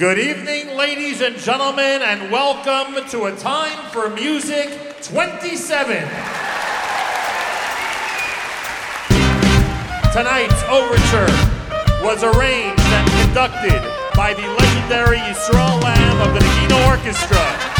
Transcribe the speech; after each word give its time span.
Good 0.00 0.18
evening, 0.18 0.78
ladies 0.78 1.20
and 1.20 1.36
gentlemen, 1.36 2.00
and 2.00 2.32
welcome 2.32 3.06
to 3.10 3.26
A 3.26 3.36
Time 3.36 3.76
for 3.90 4.08
Music 4.08 4.70
27. 5.02 5.94
Tonight's 10.10 10.62
overture 10.70 11.28
was 12.02 12.24
arranged 12.24 12.80
and 12.80 13.10
conducted 13.26 13.82
by 14.16 14.32
the 14.32 14.40
legendary 14.40 15.18
Yisrael 15.18 15.82
Lamm 15.82 16.26
of 16.26 16.32
the 16.32 16.40
Neginah 16.40 16.88
Orchestra. 16.88 17.79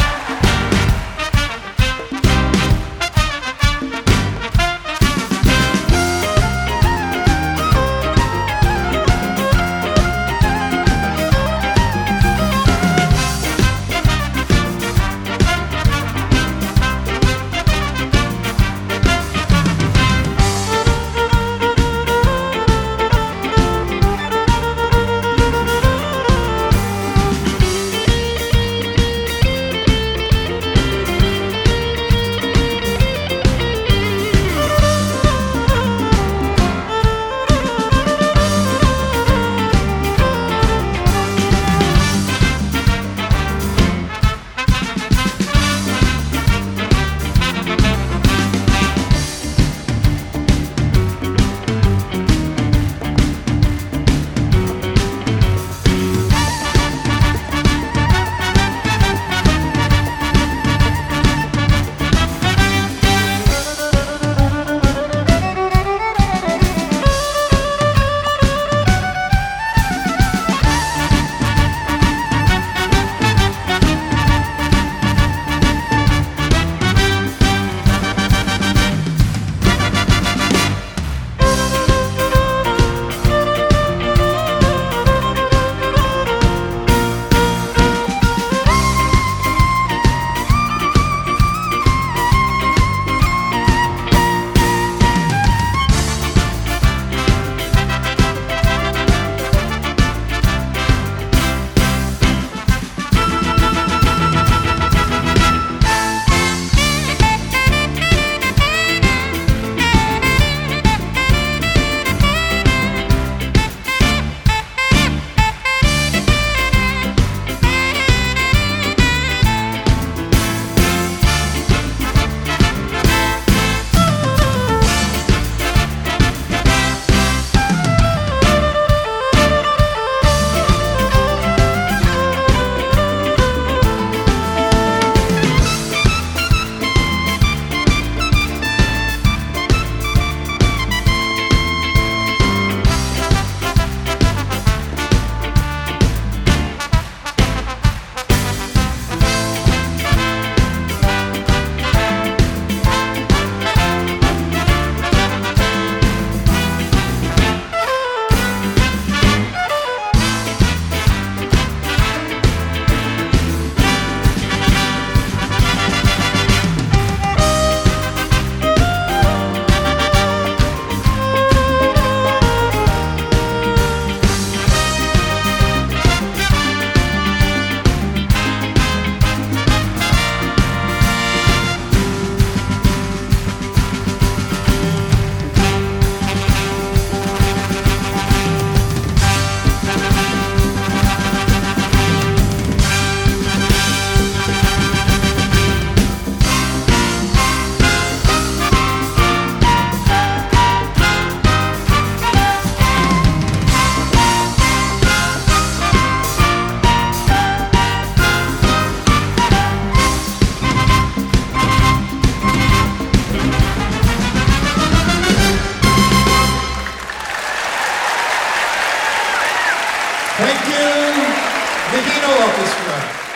Thank 221.91 222.05
you, 222.05 222.13
Neginah 222.13 222.47
Orchestra. 222.47 223.30